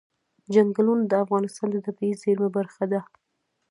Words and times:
چنګلونه 0.53 1.03
د 1.07 1.13
افغانستان 1.23 1.67
د 1.71 1.77
طبیعي 1.85 2.13
زیرمو 2.21 2.47
برخه 2.57 2.83
ده. 2.91 3.01